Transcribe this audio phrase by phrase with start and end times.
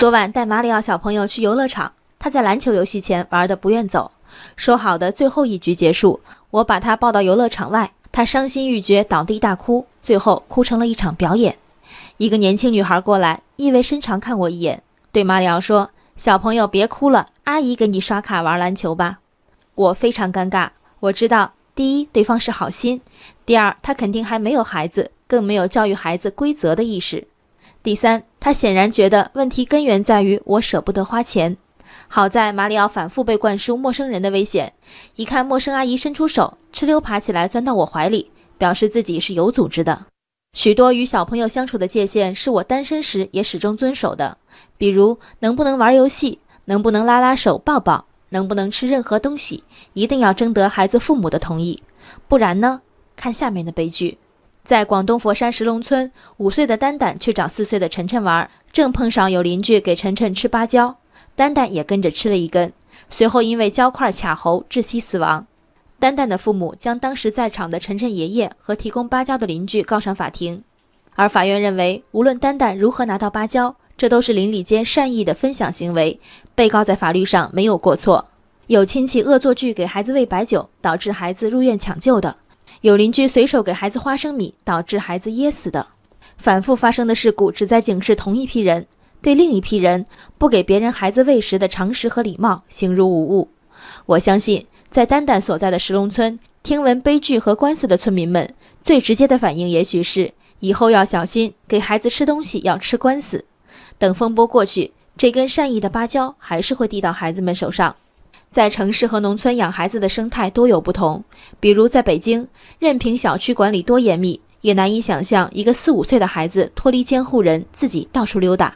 [0.00, 4.10] 昨晚带马里奥小朋友去游乐场，他在篮球游戏前玩得不愿走。
[4.56, 6.20] 说好的最后一局结束，
[6.52, 11.58] 我把他抱到游乐场外，他伤心欲绝，倒地大哭，最后哭成了一场表演。
[12.16, 14.82] 一个年轻女孩过来，意味深长看我一眼，
[15.12, 19.18] 对马里奥说：“小朋友别哭了，阿姨给你刷卡玩篮球吧。”
[19.76, 20.70] 我非常尴尬，
[21.00, 23.00] 我知道，第一，对方是好心；
[23.44, 27.26] 第二，他肯定还没有孩子，更没有教育孩子规则的意识。
[27.82, 31.56] 第三，他显然觉得问题根源在于我舍不得花钱。
[32.08, 34.74] 好在马里奥反复被灌输陌生人的危险，
[35.16, 40.06] 一看陌生阿姨伸出手，哧溜爬起来钻到我怀里，表示自己是有组织的。
[40.52, 44.36] 许多与小朋友相处的界限是我单身时也始终遵守的，
[44.76, 51.82] 比如能不能玩游戏，能不能拉拉手抱抱，能不能吃任何东西，一定要征得孩子父母的同意，
[52.28, 52.82] 不然呢？
[53.16, 54.18] 看下面的悲剧。
[54.70, 60.94] 在广东佛山石龙村，五岁的丹丹去找四岁的晨晨玩，正碰上有邻居给晨晨吃芭蕉，
[61.34, 62.72] 丹丹也跟着吃了一根，
[63.10, 65.44] 随后因为胶块卡喉窒息死亡。
[65.98, 70.62] 丹丹的父母将当时在场的晨晨爷爷和提供芭蕉的邻居告上法庭，
[71.16, 76.20] 而法院认为，无论丹丹如何拿到芭蕉，这都是邻里间善意的分享行为，
[76.54, 78.24] 被告在法律上没有过错。
[78.68, 82.36] 有亲戚恶作剧给孩子喂白酒，导致孩子入院抢救的。
[82.82, 85.86] 有邻居随手给孩子花生米，导致孩子噎死的，
[86.38, 88.86] 反复发生的事故，旨在警示同一批人，
[89.20, 90.06] 对另一批人
[90.38, 93.50] 不给别人孩子喂食的常识和礼貌形如无物。
[94.06, 103.44] 我相信，在丹丹所在的石龙村，听闻悲剧和官司的村民们，最直接的反应也许是以后要小心，给孩子吃东西要吃官司。
[103.98, 107.94] 等风波过去，这根善意的芭蕉还是会递到孩子们手上。
[108.50, 111.22] 在城市和农村养孩子的生态多有不同，
[111.60, 112.46] 比如在北京，
[112.80, 118.74] 任凭小区管理多严密，也难以想象一个四五岁的孩子脱离监护人自己到处溜达。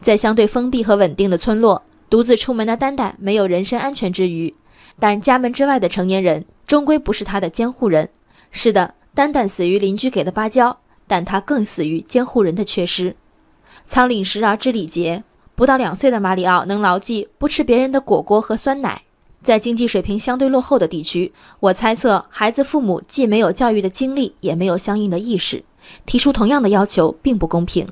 [0.00, 4.54] 在相对封闭和稳定的村落，独自出门的丹丹没有人身安全之余，
[4.98, 8.08] 但家门之外的成年人终归不是他的监护人。
[8.50, 13.14] 是的，丹丹死于邻居给的芭蕉，但他更死于监护人的缺失。
[13.84, 15.22] 仓廪实而知礼节。
[15.56, 19.02] 不到两岁的马里奥能牢记不吃别人的果果和酸奶。
[19.42, 25.62] 在经济水平相对落后的地区，我猜测孩子父母既没有教育的经历，也没有相应的意识，
[26.06, 27.86] 提出同样的要求并不公平。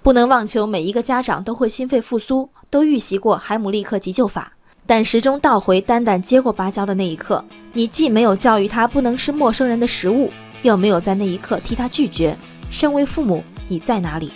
[0.00, 4.52] 不能妄求每一个家长都会心肺复苏，都预习过海姆立克急救法。
[4.86, 10.30] 但时钟倒回，丹丹接过芭蕉的那一刻，你既没有教育他不能吃陌生人的食物，
[10.62, 12.36] 又没有在那一刻替他拒绝。
[12.70, 14.30] 身为父母，你在哪里？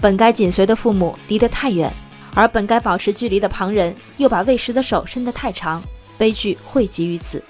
[0.00, 1.90] 本该紧随的父母离得太远。
[2.34, 5.82] 而本该保持距离的旁人，又把喂食的手伸得太长，
[6.18, 7.42] 悲剧汇集于此。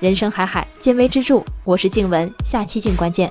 [0.00, 1.42] 人生海海，见微知著。
[1.64, 3.30] 我是静文，下期静关键。